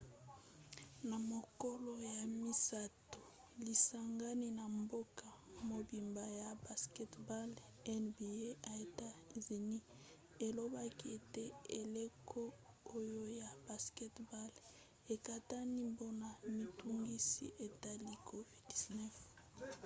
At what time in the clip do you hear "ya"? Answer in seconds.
2.09-2.15, 4.59-4.65, 6.39-6.49, 8.45-8.51, 13.41-13.49